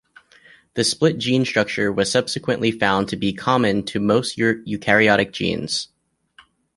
The 0.73 0.83
split 0.83 1.19
gene 1.19 1.45
structure 1.45 1.91
was 1.93 2.09
subsequently 2.11 2.71
found 2.71 3.07
to 3.09 3.15
be 3.15 3.33
common 3.33 3.83
to 3.83 3.99
most 3.99 4.35
eukaryotic 4.35 5.31
genes. 5.31 5.89